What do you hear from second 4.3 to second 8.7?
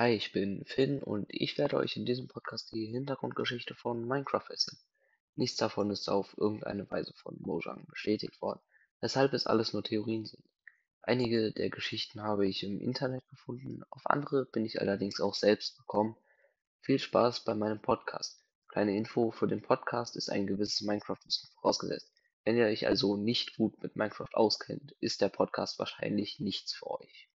essen. Nichts davon ist auf irgendeine Weise von Mojang bestätigt worden,